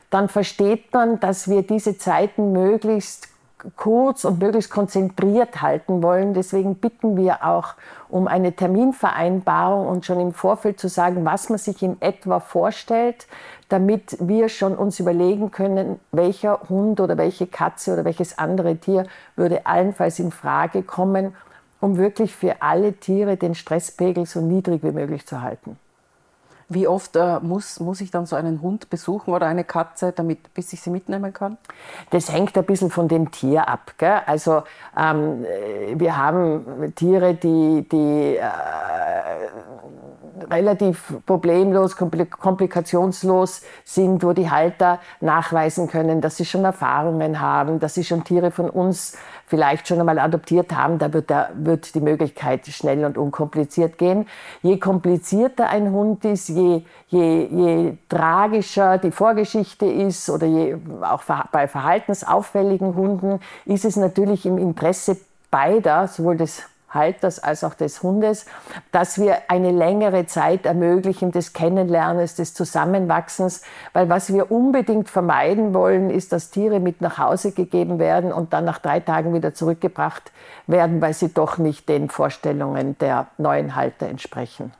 dann 0.09 0.29
versteht 0.29 0.91
man, 0.93 1.19
dass 1.19 1.47
wir 1.47 1.61
diese 1.61 1.97
Zeiten 1.97 2.51
möglichst 2.51 3.29
kurz 3.75 4.25
und 4.25 4.39
möglichst 4.39 4.71
konzentriert 4.71 5.61
halten 5.61 6.03
wollen. 6.03 6.33
Deswegen 6.33 6.75
bitten 6.75 7.17
wir 7.17 7.45
auch 7.45 7.75
um 8.09 8.27
eine 8.27 8.53
Terminvereinbarung 8.53 9.87
und 9.87 10.05
schon 10.05 10.19
im 10.19 10.33
Vorfeld 10.33 10.79
zu 10.79 10.87
sagen, 10.87 11.25
was 11.25 11.49
man 11.49 11.57
sich 11.57 11.81
in 11.81 12.01
etwa 12.01 12.39
vorstellt, 12.39 13.27
damit 13.69 14.17
wir 14.19 14.49
schon 14.49 14.75
uns 14.75 14.99
überlegen 14.99 15.51
können, 15.51 15.99
welcher 16.11 16.59
Hund 16.69 16.99
oder 16.99 17.17
welche 17.17 17.47
Katze 17.47 17.93
oder 17.93 18.05
welches 18.05 18.37
andere 18.37 18.77
Tier 18.77 19.05
würde 19.35 19.65
allenfalls 19.65 20.19
in 20.19 20.31
Frage 20.31 20.83
kommen, 20.83 21.35
um 21.79 21.97
wirklich 21.97 22.35
für 22.35 22.61
alle 22.61 22.93
Tiere 22.93 23.37
den 23.37 23.55
Stresspegel 23.55 24.25
so 24.25 24.41
niedrig 24.41 24.83
wie 24.83 24.91
möglich 24.91 25.25
zu 25.25 25.41
halten. 25.41 25.77
Wie 26.73 26.87
oft 26.87 27.15
äh, 27.15 27.39
muss, 27.41 27.79
muss 27.79 27.99
ich 28.01 28.11
dann 28.11 28.25
so 28.25 28.35
einen 28.35 28.61
Hund 28.61 28.89
besuchen 28.89 29.33
oder 29.33 29.45
eine 29.45 29.63
Katze, 29.63 30.11
damit, 30.11 30.53
bis 30.53 30.71
ich 30.73 30.81
sie 30.81 30.89
mitnehmen 30.89 31.33
kann? 31.33 31.57
Das 32.11 32.31
hängt 32.31 32.57
ein 32.57 32.65
bisschen 32.65 32.89
von 32.89 33.07
dem 33.07 33.31
Tier 33.31 33.67
ab. 33.67 33.93
Gell? 33.97 34.21
Also 34.25 34.63
ähm, 34.97 35.45
wir 35.95 36.17
haben 36.17 36.93
Tiere, 36.95 37.33
die, 37.33 37.87
die 37.91 38.37
äh, 38.37 38.49
relativ 40.49 41.13
problemlos, 41.25 41.95
komplikationslos 41.95 43.61
sind, 43.83 44.23
wo 44.23 44.33
die 44.33 44.49
Halter 44.49 44.99
nachweisen 45.19 45.87
können, 45.87 46.21
dass 46.21 46.37
sie 46.37 46.45
schon 46.45 46.63
Erfahrungen 46.63 47.39
haben, 47.39 47.79
dass 47.79 47.93
sie 47.95 48.03
schon 48.03 48.23
Tiere 48.23 48.51
von 48.51 48.69
uns 48.69 49.17
vielleicht 49.51 49.85
schon 49.85 49.99
einmal 49.99 50.17
adoptiert 50.17 50.73
haben, 50.73 50.97
da 50.97 51.11
wird, 51.11 51.29
da 51.29 51.49
wird 51.53 51.93
die 51.93 51.99
Möglichkeit 51.99 52.65
schnell 52.67 53.03
und 53.03 53.17
unkompliziert 53.17 53.97
gehen. 53.97 54.25
Je 54.61 54.79
komplizierter 54.79 55.67
ein 55.67 55.91
Hund 55.91 56.23
ist, 56.23 56.47
je, 56.47 56.83
je, 57.09 57.47
je 57.51 57.97
tragischer 58.07 58.97
die 58.97 59.11
Vorgeschichte 59.11 59.85
ist 59.85 60.29
oder 60.29 60.47
je, 60.47 60.77
auch 61.01 61.23
bei 61.51 61.67
verhaltensauffälligen 61.67 62.95
Hunden, 62.95 63.41
ist 63.65 63.83
es 63.83 63.97
natürlich 63.97 64.45
im 64.45 64.57
Interesse 64.57 65.17
beider, 65.51 66.07
sowohl 66.07 66.37
des 66.37 66.63
Halters 66.93 67.39
als 67.39 67.63
auch 67.63 67.73
des 67.73 68.03
Hundes, 68.03 68.45
dass 68.91 69.19
wir 69.19 69.49
eine 69.49 69.71
längere 69.71 70.25
Zeit 70.25 70.65
ermöglichen 70.65 71.31
des 71.31 71.53
Kennenlernens, 71.53 72.35
des 72.35 72.53
Zusammenwachsens, 72.53 73.63
weil 73.93 74.09
was 74.09 74.31
wir 74.33 74.51
unbedingt 74.51 75.09
vermeiden 75.09 75.73
wollen, 75.73 76.09
ist, 76.09 76.31
dass 76.31 76.51
Tiere 76.51 76.79
mit 76.79 77.01
nach 77.01 77.17
Hause 77.17 77.51
gegeben 77.51 77.99
werden 77.99 78.31
und 78.31 78.53
dann 78.53 78.65
nach 78.65 78.79
drei 78.79 78.99
Tagen 78.99 79.33
wieder 79.33 79.53
zurückgebracht 79.53 80.31
werden, 80.67 81.01
weil 81.01 81.13
sie 81.13 81.33
doch 81.33 81.57
nicht 81.57 81.89
den 81.89 82.09
Vorstellungen 82.09 82.97
der 82.99 83.27
neuen 83.37 83.75
Halter 83.75 84.07
entsprechen. 84.07 84.73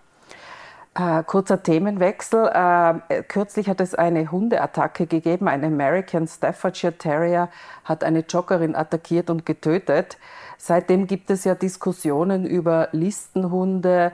Äh, 0.94 1.24
kurzer 1.24 1.63
Themenwechsel. 1.63 2.48
Äh, 2.48 3.24
kürzlich 3.24 3.70
hat 3.70 3.80
es 3.80 3.96
eine 3.96 4.30
Hundeattacke 4.30 5.08
gegeben. 5.08 5.48
Ein 5.48 5.63
American 5.63 6.27
Staffordshire 6.27 6.98
Terrier 6.98 7.48
hat 7.86 8.03
eine 8.03 8.20
Joggerin 8.20 8.75
attackiert 8.75 9.30
und 9.30 9.46
getötet. 9.46 10.18
Seitdem 10.63 11.08
gibt 11.08 11.32
es 11.32 11.44
ja 11.44 11.56
Diskussionen 11.56 12.46
über 12.46 12.89
Listenhunde, 12.91 14.12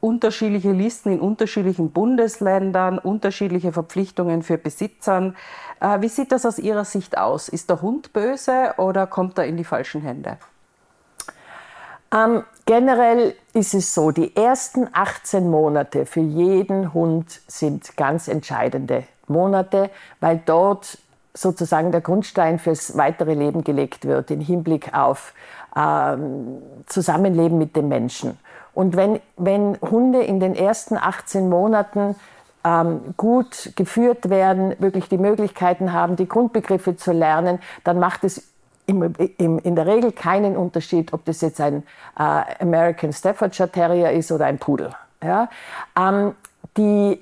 unterschiedliche 0.00 0.72
Listen 0.72 1.12
in 1.12 1.20
unterschiedlichen 1.20 1.92
Bundesländern, 1.92 2.98
unterschiedliche 2.98 3.72
Verpflichtungen 3.72 4.42
für 4.42 4.58
Besitzern. 4.58 5.36
Äh, 5.78 6.00
wie 6.00 6.08
sieht 6.08 6.32
das 6.32 6.44
aus 6.44 6.58
Ihrer 6.58 6.84
Sicht 6.84 7.16
aus? 7.16 7.48
Ist 7.48 7.70
der 7.70 7.82
Hund 7.82 8.12
böse 8.12 8.74
oder 8.78 9.06
kommt 9.06 9.38
er 9.38 9.46
in 9.46 9.56
die 9.56 9.62
falschen 9.62 10.00
Hände? 10.00 10.38
Ähm, 12.12 12.42
generell 12.64 13.36
ist 13.52 13.72
es 13.72 13.94
so, 13.94 14.10
die 14.10 14.34
ersten 14.34 14.88
18 14.92 15.48
Monate 15.48 16.04
für 16.04 16.18
jeden 16.18 16.94
Hund 16.94 17.42
sind 17.46 17.96
ganz 17.96 18.26
entscheidende 18.26 19.04
Monate, 19.28 19.90
weil 20.18 20.42
dort 20.46 20.98
sozusagen 21.36 21.92
der 21.92 22.00
Grundstein 22.00 22.58
fürs 22.58 22.96
weitere 22.96 23.34
Leben 23.34 23.62
gelegt 23.62 24.04
wird 24.04 24.30
im 24.30 24.40
Hinblick 24.40 24.94
auf 24.94 25.34
ähm, 25.76 26.62
Zusammenleben 26.86 27.58
mit 27.58 27.76
den 27.76 27.88
Menschen. 27.88 28.38
Und 28.74 28.96
wenn, 28.96 29.20
wenn 29.36 29.78
Hunde 29.80 30.22
in 30.22 30.40
den 30.40 30.54
ersten 30.54 30.96
18 30.96 31.48
Monaten 31.48 32.16
ähm, 32.64 33.14
gut 33.16 33.72
geführt 33.76 34.28
werden, 34.28 34.74
wirklich 34.78 35.08
die 35.08 35.18
Möglichkeiten 35.18 35.92
haben, 35.92 36.16
die 36.16 36.28
Grundbegriffe 36.28 36.96
zu 36.96 37.12
lernen, 37.12 37.60
dann 37.84 37.98
macht 37.98 38.24
es 38.24 38.42
in 38.86 39.74
der 39.76 39.86
Regel 39.86 40.12
keinen 40.12 40.56
Unterschied, 40.56 41.12
ob 41.12 41.24
das 41.24 41.40
jetzt 41.40 41.60
ein 41.60 41.82
äh, 42.16 42.42
American 42.60 43.12
Staffordshire 43.12 43.68
Terrier 43.68 44.12
ist 44.12 44.30
oder 44.30 44.46
ein 44.46 44.58
Pudel. 44.58 44.90
Ähm, 45.98 46.34
die 46.76 47.20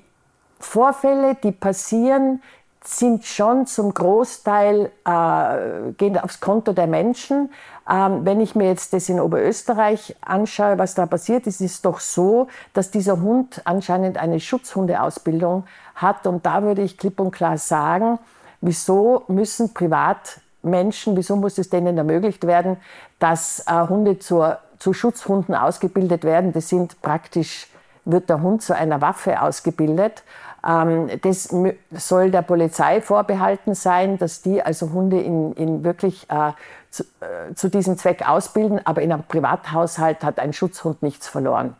Vorfälle, 0.60 1.36
die 1.42 1.52
passieren, 1.52 2.42
sind 2.84 3.24
schon 3.24 3.66
zum 3.66 3.94
Großteil, 3.94 4.90
äh, 5.06 5.92
gehen 5.96 6.18
aufs 6.18 6.40
Konto 6.40 6.72
der 6.72 6.86
Menschen. 6.86 7.50
Ähm, 7.90 8.24
wenn 8.24 8.40
ich 8.40 8.54
mir 8.54 8.68
jetzt 8.68 8.92
das 8.94 9.08
in 9.08 9.20
Oberösterreich 9.20 10.16
anschaue, 10.22 10.78
was 10.78 10.94
da 10.94 11.06
passiert 11.06 11.46
ist, 11.46 11.60
ist 11.60 11.72
es 11.72 11.82
doch 11.82 12.00
so, 12.00 12.48
dass 12.72 12.90
dieser 12.90 13.20
Hund 13.20 13.60
anscheinend 13.64 14.16
eine 14.16 14.40
Schutzhundeausbildung 14.40 15.64
hat. 15.94 16.26
Und 16.26 16.46
da 16.46 16.62
würde 16.62 16.82
ich 16.82 16.96
klipp 16.96 17.20
und 17.20 17.30
klar 17.30 17.58
sagen, 17.58 18.18
wieso 18.62 19.24
müssen 19.28 19.74
Privatmenschen, 19.74 21.16
wieso 21.16 21.36
muss 21.36 21.58
es 21.58 21.68
denen 21.68 21.98
ermöglicht 21.98 22.46
werden, 22.46 22.78
dass 23.18 23.64
äh, 23.66 23.86
Hunde 23.86 24.18
zur, 24.18 24.58
zu 24.78 24.94
Schutzhunden 24.94 25.54
ausgebildet 25.54 26.24
werden? 26.24 26.54
Das 26.54 26.70
sind 26.70 27.00
praktisch, 27.02 27.68
wird 28.06 28.30
der 28.30 28.40
Hund 28.40 28.62
zu 28.62 28.74
einer 28.74 29.02
Waffe 29.02 29.42
ausgebildet. 29.42 30.22
Ähm, 30.66 31.10
das 31.20 31.54
soll 31.90 32.30
der 32.30 32.40
Polizei 32.40 33.02
vorbehalten 33.02 33.74
sein, 33.74 34.16
dass 34.16 34.40
die 34.40 34.62
also 34.62 34.90
Hunde 34.90 35.20
in, 35.20 35.52
in 35.52 35.84
wirklich 35.84 36.30
äh, 36.30 36.52
zu, 36.94 37.04
äh, 37.20 37.54
zu 37.54 37.68
diesem 37.68 37.98
Zweck 37.98 38.26
ausbilden, 38.26 38.80
aber 38.84 39.02
in 39.02 39.12
einem 39.12 39.24
Privathaushalt 39.24 40.22
hat 40.22 40.38
ein 40.38 40.52
Schutzhund 40.52 41.02
nichts 41.02 41.28
verloren. 41.28 41.74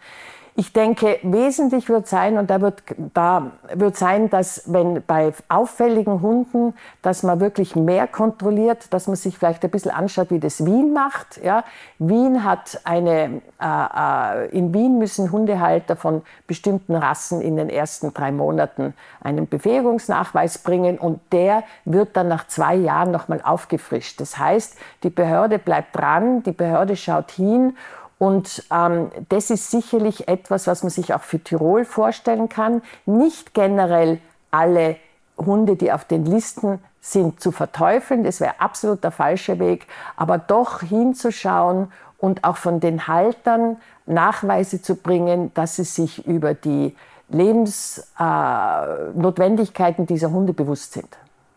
Ich 0.56 0.72
denke, 0.72 1.18
wesentlich 1.24 1.88
wird 1.88 2.06
sein, 2.06 2.38
und 2.38 2.48
da 2.48 2.60
wird, 2.60 2.84
da 3.12 3.50
wird 3.72 3.96
sein, 3.96 4.30
dass 4.30 4.72
wenn 4.72 5.02
bei 5.04 5.32
auffälligen 5.48 6.22
Hunden, 6.22 6.74
dass 7.02 7.24
man 7.24 7.40
wirklich 7.40 7.74
mehr 7.74 8.06
kontrolliert, 8.06 8.92
dass 8.94 9.08
man 9.08 9.16
sich 9.16 9.36
vielleicht 9.36 9.64
ein 9.64 9.70
bisschen 9.70 9.90
anschaut, 9.90 10.30
wie 10.30 10.38
das 10.38 10.64
Wien 10.64 10.92
macht. 10.92 11.42
Ja, 11.42 11.64
Wien 11.98 12.44
hat 12.44 12.80
eine, 12.84 13.42
äh, 13.60 14.46
äh, 14.46 14.56
in 14.56 14.72
Wien 14.72 14.98
müssen 14.98 15.32
Hundehalter 15.32 15.96
von 15.96 16.22
bestimmten 16.46 16.94
Rassen 16.94 17.40
in 17.40 17.56
den 17.56 17.68
ersten 17.68 18.14
drei 18.14 18.30
Monaten 18.30 18.94
einen 19.20 19.48
Befähigungsnachweis 19.48 20.58
bringen 20.58 20.98
und 20.98 21.18
der 21.32 21.64
wird 21.84 22.16
dann 22.16 22.28
nach 22.28 22.46
zwei 22.46 22.76
Jahren 22.76 23.10
nochmal 23.10 23.40
aufgefrischt. 23.42 24.20
Das 24.20 24.38
heißt, 24.38 24.76
die 25.02 25.10
Behörde 25.10 25.58
bleibt 25.58 25.96
dran, 25.96 26.44
die 26.44 26.52
Behörde 26.52 26.94
schaut 26.94 27.32
hin 27.32 27.74
und 28.18 28.64
ähm, 28.70 29.10
das 29.28 29.50
ist 29.50 29.70
sicherlich 29.70 30.28
etwas, 30.28 30.66
was 30.66 30.82
man 30.82 30.90
sich 30.90 31.14
auch 31.14 31.22
für 31.22 31.38
Tirol 31.38 31.84
vorstellen 31.84 32.48
kann. 32.48 32.82
Nicht 33.06 33.54
generell 33.54 34.18
alle 34.50 34.96
Hunde, 35.36 35.76
die 35.76 35.92
auf 35.92 36.04
den 36.04 36.24
Listen 36.24 36.80
sind, 37.00 37.40
zu 37.40 37.52
verteufeln. 37.52 38.24
Das 38.24 38.40
wäre 38.40 38.60
absolut 38.60 39.04
der 39.04 39.10
falsche 39.10 39.58
Weg. 39.58 39.86
Aber 40.16 40.38
doch 40.38 40.80
hinzuschauen 40.80 41.92
und 42.18 42.44
auch 42.44 42.56
von 42.56 42.80
den 42.80 43.08
Haltern 43.08 43.76
Nachweise 44.06 44.80
zu 44.80 44.96
bringen, 44.96 45.52
dass 45.54 45.76
sie 45.76 45.84
sich 45.84 46.26
über 46.26 46.54
die 46.54 46.96
Lebensnotwendigkeiten 47.28 50.04
äh, 50.04 50.06
dieser 50.06 50.30
Hunde 50.30 50.52
bewusst 50.52 50.92
sind. 50.92 51.08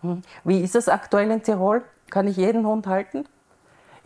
Hm. 0.01 0.21
Wie 0.43 0.61
ist 0.61 0.75
es 0.75 0.89
aktuell 0.89 1.29
in 1.31 1.43
Tirol? 1.43 1.83
Kann 2.09 2.27
ich 2.27 2.37
jeden 2.37 2.65
Hund 2.65 2.87
halten? 2.87 3.25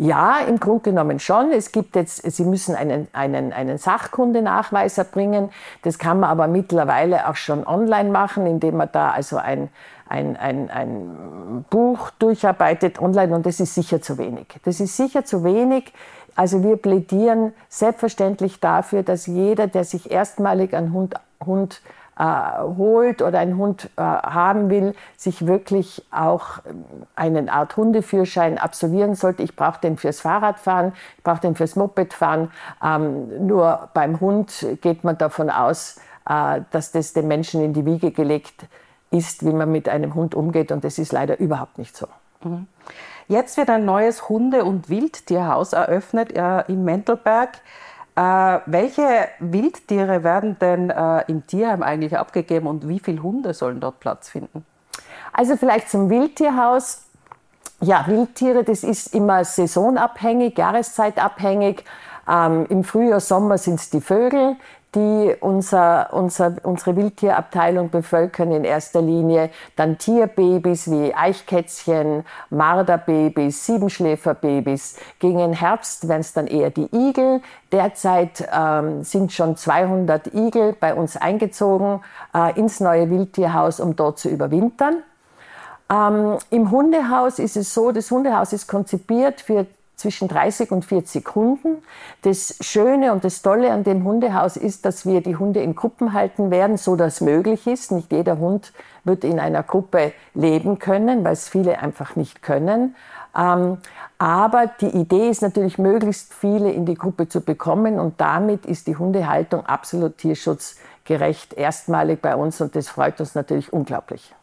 Ja, 0.01 0.39
im 0.39 0.59
Grunde 0.59 0.81
genommen 0.81 1.19
schon. 1.19 1.51
Es 1.51 1.71
gibt 1.71 1.95
jetzt, 1.95 2.23
Sie 2.23 2.43
müssen 2.43 2.75
einen, 2.75 3.07
einen, 3.13 3.53
einen 3.53 3.77
Sachkundenachweis 3.77 4.97
erbringen. 4.97 5.51
Das 5.83 5.99
kann 5.99 6.19
man 6.19 6.31
aber 6.31 6.47
mittlerweile 6.47 7.29
auch 7.29 7.35
schon 7.35 7.67
online 7.67 8.09
machen, 8.09 8.47
indem 8.47 8.77
man 8.77 8.89
da 8.91 9.11
also 9.11 9.37
ein, 9.37 9.69
ein, 10.09 10.37
ein, 10.37 10.71
ein 10.71 11.65
Buch 11.69 12.09
durcharbeitet 12.17 12.99
online 12.99 13.35
und 13.35 13.45
das 13.45 13.59
ist 13.59 13.75
sicher 13.75 14.01
zu 14.01 14.17
wenig. 14.17 14.47
Das 14.65 14.79
ist 14.79 14.97
sicher 14.97 15.23
zu 15.23 15.43
wenig. 15.43 15.93
Also 16.35 16.63
wir 16.63 16.77
plädieren 16.77 17.53
selbstverständlich 17.69 18.59
dafür, 18.59 19.03
dass 19.03 19.27
jeder, 19.27 19.67
der 19.67 19.83
sich 19.83 20.09
erstmalig 20.09 20.73
einen 20.73 20.93
Hund, 20.93 21.13
Hund 21.45 21.79
holt 22.19 23.21
oder 23.21 23.39
einen 23.39 23.57
Hund 23.57 23.89
äh, 23.95 24.01
haben 24.01 24.69
will, 24.69 24.93
sich 25.17 25.47
wirklich 25.47 26.03
auch 26.11 26.59
ähm, 26.65 26.83
einen 27.15 27.49
Art 27.49 27.77
Hundeführerschein 27.77 28.57
absolvieren 28.57 29.15
sollte. 29.15 29.43
Ich 29.43 29.55
brauche 29.55 29.79
den 29.81 29.97
fürs 29.97 30.19
Fahrradfahren, 30.19 30.93
ich 31.17 31.23
brauche 31.23 31.41
den 31.41 31.55
fürs 31.55 31.75
Mopedfahren. 31.75 32.51
Ähm, 32.83 33.47
nur 33.47 33.89
beim 33.93 34.19
Hund 34.19 34.67
geht 34.81 35.03
man 35.03 35.17
davon 35.17 35.49
aus, 35.49 35.99
äh, 36.29 36.61
dass 36.71 36.91
das 36.91 37.13
den 37.13 37.27
Menschen 37.27 37.63
in 37.63 37.73
die 37.73 37.85
Wiege 37.85 38.11
gelegt 38.11 38.65
ist, 39.09 39.45
wie 39.45 39.53
man 39.53 39.71
mit 39.71 39.89
einem 39.89 40.13
Hund 40.13 40.35
umgeht. 40.35 40.71
Und 40.71 40.83
das 40.83 40.99
ist 40.99 41.11
leider 41.11 41.39
überhaupt 41.39 41.77
nicht 41.77 41.95
so. 41.95 42.07
Mhm. 42.43 42.67
Jetzt 43.27 43.55
wird 43.55 43.69
ein 43.69 43.85
neues 43.85 44.27
Hunde- 44.27 44.65
und 44.65 44.89
Wildtierhaus 44.89 45.73
eröffnet 45.73 46.35
äh, 46.35 46.63
im 46.67 46.83
Mentelberg. 46.83 47.61
Äh, 48.21 48.59
welche 48.67 49.29
Wildtiere 49.39 50.23
werden 50.23 50.59
denn 50.59 50.91
äh, 50.91 51.23
im 51.27 51.47
Tierheim 51.47 51.81
eigentlich 51.81 52.15
abgegeben 52.15 52.67
und 52.67 52.87
wie 52.87 52.99
viele 52.99 53.23
Hunde 53.23 53.55
sollen 53.55 53.79
dort 53.79 53.99
Platz 53.99 54.29
finden? 54.29 54.63
Also 55.33 55.57
vielleicht 55.57 55.89
zum 55.89 56.07
Wildtierhaus. 56.11 57.01
Ja, 57.79 58.05
Wildtiere, 58.05 58.63
das 58.63 58.83
ist 58.83 59.15
immer 59.15 59.43
saisonabhängig, 59.43 60.55
jahreszeitabhängig. 60.55 61.83
Ähm, 62.29 62.67
Im 62.69 62.83
Frühjahr, 62.83 63.21
Sommer 63.21 63.57
sind 63.57 63.79
es 63.79 63.89
die 63.89 64.01
Vögel, 64.01 64.55
die 64.93 65.35
unser, 65.39 66.09
unser, 66.11 66.55
unsere 66.63 66.95
Wildtierabteilung 66.95 67.89
bevölkern 67.89 68.51
in 68.51 68.63
erster 68.63 69.01
Linie. 69.01 69.49
Dann 69.75 69.97
Tierbabys 69.97 70.91
wie 70.91 71.13
Eichkätzchen, 71.13 72.25
Marderbabys, 72.49 73.65
Siebenschläferbabys. 73.65 74.97
Gegen 75.19 75.37
den 75.37 75.53
Herbst 75.53 76.07
werden 76.07 76.21
es 76.21 76.33
dann 76.33 76.47
eher 76.47 76.71
die 76.71 76.89
Igel. 76.93 77.41
Derzeit 77.71 78.47
ähm, 78.53 79.03
sind 79.03 79.31
schon 79.31 79.55
200 79.55 80.33
Igel 80.33 80.75
bei 80.77 80.93
uns 80.93 81.15
eingezogen 81.15 82.01
äh, 82.33 82.59
ins 82.59 82.81
neue 82.81 83.09
Wildtierhaus, 83.09 83.79
um 83.79 83.95
dort 83.95 84.19
zu 84.19 84.27
überwintern. 84.29 85.03
Ähm, 85.89 86.37
Im 86.49 86.71
Hundehaus 86.71 87.39
ist 87.39 87.57
es 87.57 87.73
so, 87.73 87.91
das 87.91 88.11
Hundehaus 88.11 88.53
ist 88.53 88.67
konzipiert 88.67 89.41
für 89.41 89.67
zwischen 90.01 90.27
30 90.27 90.71
und 90.71 90.83
40 90.83 91.35
Hunden. 91.35 91.83
Das 92.23 92.57
Schöne 92.59 93.13
und 93.13 93.23
das 93.23 93.41
Tolle 93.41 93.71
an 93.71 93.83
dem 93.83 94.03
Hundehaus 94.03 94.57
ist, 94.57 94.85
dass 94.85 95.05
wir 95.05 95.21
die 95.21 95.35
Hunde 95.35 95.61
in 95.61 95.75
Gruppen 95.75 96.13
halten 96.13 96.51
werden, 96.51 96.77
so 96.77 96.95
dass 96.95 97.21
möglich 97.21 97.67
ist. 97.67 97.91
Nicht 97.91 98.11
jeder 98.11 98.37
Hund 98.37 98.73
wird 99.03 99.23
in 99.23 99.39
einer 99.39 99.63
Gruppe 99.63 100.13
leben 100.33 100.79
können, 100.79 101.23
weil 101.23 101.33
es 101.33 101.47
viele 101.47 101.79
einfach 101.79 102.15
nicht 102.15 102.41
können. 102.41 102.95
Ähm, 103.37 103.77
aber 104.17 104.67
die 104.67 104.89
Idee 104.89 105.29
ist 105.29 105.41
natürlich, 105.41 105.77
möglichst 105.77 106.33
viele 106.33 106.71
in 106.71 106.85
die 106.85 106.95
Gruppe 106.95 107.27
zu 107.29 107.41
bekommen 107.41 107.99
und 107.99 108.19
damit 108.19 108.65
ist 108.65 108.87
die 108.87 108.95
Hundehaltung 108.95 109.65
absolut 109.65 110.17
tierschutzgerecht 110.17 111.53
erstmalig 111.53 112.21
bei 112.21 112.35
uns 112.35 112.59
und 112.61 112.75
das 112.75 112.89
freut 112.89 113.19
uns 113.19 113.35
natürlich 113.35 113.71
unglaublich. 113.71 114.35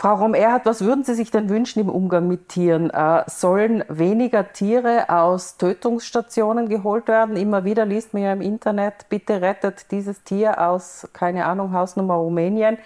Frau 0.00 0.14
Rom-Erhardt, 0.14 0.64
was 0.64 0.84
würden 0.84 1.02
Sie 1.02 1.14
sich 1.14 1.32
denn 1.32 1.48
wünschen 1.48 1.80
im 1.80 1.88
Umgang 1.88 2.28
mit 2.28 2.50
Tieren? 2.50 2.88
Äh, 2.90 3.24
sollen 3.26 3.82
weniger 3.88 4.52
Tiere 4.52 5.08
aus 5.08 5.56
Tötungsstationen 5.56 6.68
geholt 6.68 7.08
werden? 7.08 7.36
Immer 7.36 7.64
wieder 7.64 7.84
liest 7.84 8.14
man 8.14 8.22
ja 8.22 8.32
im 8.32 8.40
Internet, 8.40 9.08
bitte 9.08 9.42
rettet 9.42 9.90
dieses 9.90 10.22
Tier 10.22 10.62
aus, 10.62 11.08
keine 11.12 11.46
Ahnung, 11.46 11.72
Hausnummer 11.72 12.14
Rumänien. 12.14 12.78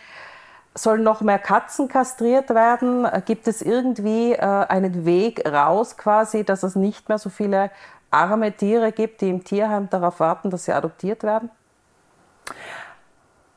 Sollen 0.75 1.03
noch 1.03 1.21
mehr 1.21 1.39
Katzen 1.39 1.87
kastriert 1.87 2.49
werden? 2.49 3.07
Gibt 3.27 3.47
es 3.47 3.61
irgendwie 3.61 4.33
äh, 4.33 4.39
einen 4.41 5.05
Weg 5.05 5.47
raus 5.47 5.99
quasi, 5.99 6.45
dass 6.45 6.63
es 6.63 6.77
nicht 6.77 7.11
mehr 7.11 7.19
so 7.19 7.29
viele 7.29 7.71
arme 8.11 8.53
Tiere 8.53 8.91
gibt, 8.91 9.21
die 9.21 9.29
im 9.29 9.45
Tierheim 9.45 9.91
darauf 9.91 10.19
warten, 10.19 10.49
dass 10.49 10.65
sie 10.65 10.73
adoptiert 10.73 11.25
werden? 11.25 11.51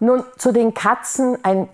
Nun, 0.01 0.25
zu 0.37 0.51
den 0.51 0.73
Katzen 0.73 1.37
ein 1.43 1.69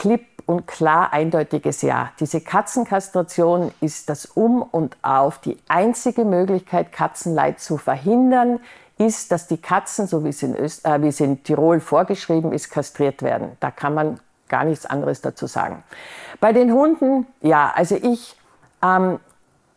klipp 0.00 0.29
und 0.50 0.66
klar 0.66 1.12
eindeutiges 1.12 1.80
Ja. 1.82 2.10
Diese 2.18 2.40
Katzenkastration 2.40 3.72
ist 3.80 4.08
das 4.08 4.26
Um 4.26 4.62
und 4.62 4.96
Auf. 5.00 5.38
Die 5.38 5.56
einzige 5.68 6.24
Möglichkeit, 6.24 6.90
Katzenleid 6.90 7.60
zu 7.60 7.76
verhindern, 7.76 8.58
ist, 8.98 9.30
dass 9.30 9.46
die 9.46 9.58
Katzen, 9.58 10.08
so 10.08 10.24
wie 10.24 10.30
es 10.30 10.42
in, 10.42 10.56
Öst 10.56 10.84
äh, 10.84 11.00
wie 11.02 11.06
es 11.06 11.20
in 11.20 11.44
Tirol 11.44 11.78
vorgeschrieben 11.78 12.52
ist, 12.52 12.68
kastriert 12.68 13.22
werden. 13.22 13.52
Da 13.60 13.70
kann 13.70 13.94
man 13.94 14.18
gar 14.48 14.64
nichts 14.64 14.86
anderes 14.86 15.20
dazu 15.20 15.46
sagen. 15.46 15.84
Bei 16.40 16.52
den 16.52 16.72
Hunden, 16.72 17.28
ja, 17.42 17.70
also 17.72 17.94
ich 17.94 18.36
ähm, 18.82 19.20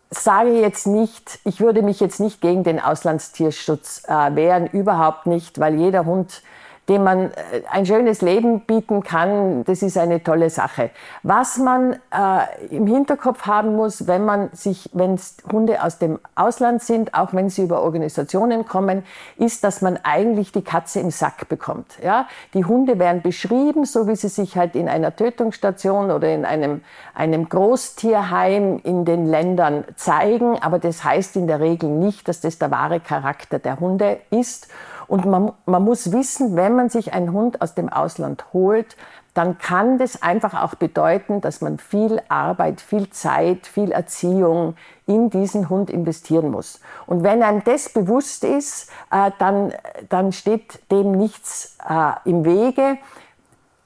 sage 0.09 0.59
jetzt 0.59 0.87
nicht, 0.87 1.39
ich 1.45 1.61
würde 1.61 1.83
mich 1.83 1.99
jetzt 1.99 2.19
nicht 2.19 2.41
gegen 2.41 2.63
den 2.63 2.79
Auslandstierschutz 2.79 4.05
äh, 4.07 4.35
wehren, 4.35 4.65
überhaupt 4.65 5.27
nicht, 5.27 5.59
weil 5.59 5.75
jeder 5.75 6.05
Hund 6.05 6.41
dem 6.89 7.03
man 7.03 7.31
äh, 7.31 7.31
ein 7.71 7.85
schönes 7.85 8.21
Leben 8.21 8.61
bieten 8.61 9.03
kann, 9.03 9.63
das 9.63 9.81
ist 9.81 9.97
eine 9.97 10.21
tolle 10.21 10.49
Sache. 10.49 10.89
Was 11.23 11.57
man 11.57 11.93
äh, 11.93 12.75
im 12.75 12.87
Hinterkopf 12.87 13.45
haben 13.45 13.75
muss, 13.75 14.07
wenn 14.07 14.25
man 14.25 14.49
sich, 14.51 14.89
wenn 14.93 15.17
Hunde 15.51 15.81
aus 15.81 15.97
dem 15.97 16.19
Ausland 16.35 16.83
sind, 16.83 17.13
auch 17.13 17.33
wenn 17.33 17.49
sie 17.49 17.63
über 17.63 17.81
Organisationen 17.81 18.65
kommen, 18.65 19.03
ist, 19.37 19.63
dass 19.63 19.81
man 19.81 19.97
eigentlich 20.03 20.51
die 20.51 20.61
Katze 20.63 20.99
im 20.99 21.11
Sack 21.11 21.47
bekommt. 21.47 21.99
Ja? 22.03 22.27
Die 22.53 22.65
Hunde 22.65 22.99
werden 22.99 23.21
beschrieben, 23.21 23.85
so 23.85 24.07
wie 24.07 24.15
sie 24.15 24.29
sich 24.29 24.57
halt 24.57 24.75
in 24.75 24.89
einer 24.89 25.15
Tötungsstation 25.15 26.11
oder 26.11 26.33
in 26.33 26.43
einem, 26.43 26.81
einem 27.15 27.47
Großtierheim 27.47 28.81
in 28.83 29.05
den 29.05 29.25
Ländern 29.25 29.85
zeigen, 29.95 30.61
aber 30.61 30.79
das 30.79 31.03
heißt 31.03 31.37
in 31.37 31.47
der 31.47 31.61
Regel 31.61 31.89
nicht, 31.89 32.27
dass 32.27 32.41
das 32.41 32.59
der 32.59 32.71
wahre 32.71 32.99
Charakter 32.99 33.59
der 33.59 33.79
Hunde 33.79 34.19
ist. 34.31 34.67
Und 35.13 35.27
man, 35.27 35.51
man 35.67 35.83
muss 35.83 36.11
wissen, 36.11 36.55
wenn 36.55 36.75
man 36.75 36.89
sich 36.89 37.13
einen 37.13 37.33
Hund 37.33 37.61
aus 37.61 37.75
dem 37.75 37.87
Ausland 37.87 38.45
holt, 38.51 38.97
dann 39.35 39.59
kann 39.59 39.99
das 39.99 40.23
einfach 40.23 40.59
auch 40.59 40.73
bedeuten, 40.73 41.39
dass 41.39 41.61
man 41.61 41.77
viel 41.77 42.19
Arbeit, 42.29 42.81
viel 42.81 43.07
Zeit, 43.11 43.67
viel 43.67 43.91
Erziehung 43.91 44.75
in 45.05 45.29
diesen 45.29 45.69
Hund 45.69 45.91
investieren 45.91 46.49
muss. 46.49 46.79
Und 47.05 47.21
wenn 47.21 47.43
einem 47.43 47.63
das 47.63 47.89
bewusst 47.89 48.43
ist, 48.43 48.89
äh, 49.11 49.29
dann, 49.37 49.71
dann 50.09 50.31
steht 50.31 50.79
dem 50.89 51.11
nichts 51.11 51.77
äh, 51.87 52.13
im 52.27 52.43
Wege. 52.43 52.97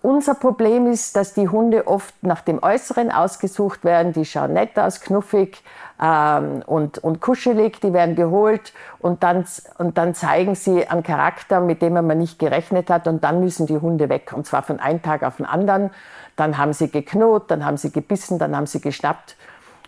Unser 0.03 0.35
Problem 0.35 0.85
ist, 0.85 1.15
dass 1.15 1.33
die 1.33 1.49
Hunde 1.49 1.87
oft 1.87 2.13
nach 2.21 2.41
dem 2.41 2.61
Äußeren 2.61 3.11
ausgesucht 3.11 3.83
werden. 3.83 4.13
Die 4.13 4.25
schauen 4.25 4.53
nett 4.53 4.77
aus, 4.77 5.01
knuffig 5.01 5.63
ähm, 6.01 6.61
und, 6.67 6.99
und 6.99 7.19
kuschelig, 7.19 7.81
die 7.81 7.93
werden 7.93 8.15
geholt 8.15 8.73
und 8.99 9.23
dann, 9.23 9.45
und 9.79 9.97
dann 9.97 10.13
zeigen 10.13 10.53
sie 10.53 10.87
einen 10.87 11.01
Charakter, 11.01 11.61
mit 11.61 11.81
dem 11.81 11.93
man 11.93 12.17
nicht 12.17 12.37
gerechnet 12.37 12.91
hat 12.91 13.07
und 13.07 13.23
dann 13.23 13.39
müssen 13.39 13.65
die 13.65 13.79
Hunde 13.79 14.07
weg 14.07 14.33
und 14.35 14.45
zwar 14.45 14.61
von 14.61 14.79
einem 14.79 15.01
Tag 15.01 15.23
auf 15.23 15.37
den 15.37 15.47
anderen. 15.47 15.89
Dann 16.35 16.59
haben 16.59 16.73
sie 16.73 16.91
geknot, 16.91 17.49
dann 17.49 17.65
haben 17.65 17.77
sie 17.77 17.91
gebissen, 17.91 18.37
dann 18.37 18.55
haben 18.55 18.67
sie 18.67 18.79
geschnappt 18.79 19.35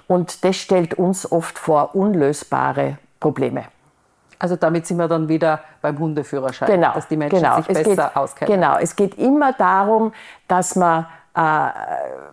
und 0.08 0.44
das 0.44 0.56
stellt 0.56 0.96
uns 0.96 1.32
oft 1.32 1.60
vor 1.60 1.94
unlösbare 1.94 2.98
Probleme. 3.20 3.66
Also 4.40 4.56
damit 4.56 4.88
sind 4.88 4.98
wir 4.98 5.10
dann 5.10 5.28
wieder 5.28 5.60
beim 5.82 6.00
Hundeführerschein, 6.00 6.70
genau, 6.70 6.94
dass 6.94 7.08
die 7.10 7.18
Menschen 7.18 7.40
genau. 7.40 7.58
sich 7.58 7.68
besser 7.68 7.84
geht, 7.84 8.16
auskennen. 8.16 8.54
Genau, 8.54 8.78
es 8.78 8.96
geht 8.96 9.18
immer 9.18 9.52
darum, 9.54 10.14
dass 10.48 10.78
man 10.78 11.08
äh, 11.36 11.70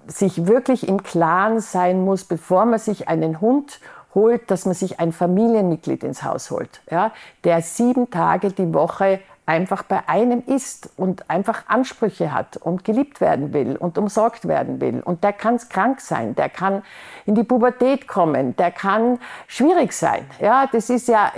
sich 0.07 0.47
wirklich 0.47 0.89
im 0.89 1.03
Klaren 1.03 1.61
sein 1.61 2.05
muss, 2.05 2.25
bevor 2.25 2.65
man 2.65 2.79
sich 2.79 3.09
einen 3.09 3.41
Hund 3.41 3.81
holt, 4.15 4.51
dass 4.51 4.67
man 4.67 4.75
sich 4.75 5.01
ein 5.01 5.13
Familienmitglied 5.13 6.05
ins 6.05 6.23
Haus 6.23 6.51
holt, 6.51 6.81
ja, 6.91 7.11
der 7.45 7.61
sieben 7.61 8.11
Tage 8.11 8.53
die 8.53 8.73
Woche 8.73 9.21
einfach 9.47 9.85
bei 9.85 10.09
einem 10.09 10.43
ist 10.45 10.91
und 10.97 11.31
einfach 11.31 11.69
Ansprüche 11.69 12.33
hat 12.33 12.57
und 12.57 12.85
geliebt 12.85 13.21
werden 13.21 13.53
will 13.53 13.77
und 13.77 13.97
umsorgt 13.97 14.49
werden 14.49 14.81
will. 14.81 15.01
Und 15.01 15.23
der 15.23 15.33
kann 15.33 15.57
krank 15.69 16.01
sein, 16.01 16.35
der 16.35 16.49
kann 16.49 16.83
in 17.25 17.37
die 17.37 17.45
Pubertät 17.45 18.09
kommen, 18.09 18.57
der 18.57 18.73
kann 18.73 19.21
schwierig 19.47 19.93
sein. 19.93 20.27
Ja, 20.41 20.67
das 20.71 20.91
ist 20.91 21.07
ja 21.07 21.33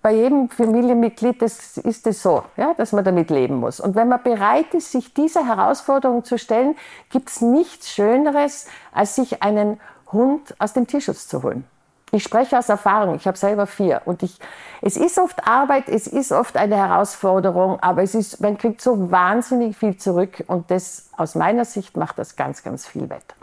bei 0.00 0.12
jedem 0.12 0.48
Familienmitglied, 0.48 1.42
das 1.42 1.76
ist 1.76 2.06
es 2.06 2.22
so, 2.22 2.42
ja, 2.56 2.72
dass 2.74 2.92
man 2.92 3.04
damit 3.04 3.28
leben 3.28 3.56
muss. 3.56 3.78
Und 3.78 3.94
wenn 3.94 4.08
man 4.08 4.22
bereit 4.22 4.72
ist, 4.72 4.90
sich 4.90 5.12
dieser 5.12 5.46
Herausforderung 5.46 6.24
zu 6.24 6.38
stellen, 6.38 6.76
gibt 7.10 7.28
es 7.28 7.42
nichts 7.42 7.90
Schöneres, 7.90 8.66
als 8.92 9.16
sich 9.16 9.42
einen 9.42 9.78
Hund 10.10 10.54
aus 10.58 10.72
dem 10.72 10.86
Tierschutz 10.86 11.28
zu 11.28 11.42
holen. 11.42 11.66
Ich 12.14 12.22
spreche 12.22 12.56
aus 12.56 12.68
Erfahrung, 12.68 13.16
ich 13.16 13.26
habe 13.26 13.36
selber 13.36 13.66
vier. 13.66 14.02
Und 14.04 14.22
ich, 14.22 14.38
es 14.80 14.96
ist 14.96 15.18
oft 15.18 15.48
Arbeit, 15.48 15.88
es 15.88 16.06
ist 16.06 16.30
oft 16.30 16.56
eine 16.56 16.76
Herausforderung, 16.76 17.80
aber 17.80 18.04
es 18.04 18.14
ist, 18.14 18.40
man 18.40 18.56
kriegt 18.56 18.80
so 18.80 19.10
wahnsinnig 19.10 19.76
viel 19.76 19.96
zurück 19.96 20.44
und 20.46 20.70
das 20.70 21.08
aus 21.16 21.34
meiner 21.34 21.64
Sicht 21.64 21.96
macht 21.96 22.16
das 22.20 22.36
ganz, 22.36 22.62
ganz 22.62 22.86
viel 22.86 23.10
wett. 23.10 23.34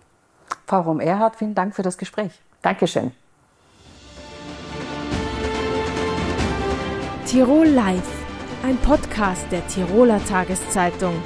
Frau 0.68 0.80
Rom-Erhardt, 0.84 1.36
vielen 1.36 1.54
Dank 1.54 1.76
für 1.76 1.82
das 1.82 1.98
Gespräch. 1.98 2.32
Dankeschön. 2.62 3.12
Tirol 7.26 7.68
Live, 7.68 8.10
ein 8.64 8.78
Podcast 8.78 9.52
der 9.52 9.68
Tiroler 9.68 10.24
Tageszeitung. 10.24 11.22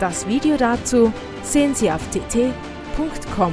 Das 0.00 0.26
Video 0.26 0.56
dazu 0.56 1.12
sehen 1.42 1.74
Sie 1.74 1.92
auf 1.92 2.00
tt.com. 2.08 3.52